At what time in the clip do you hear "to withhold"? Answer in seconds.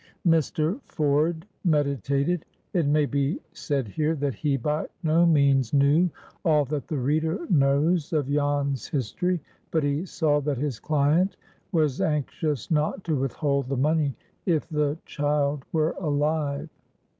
13.03-13.67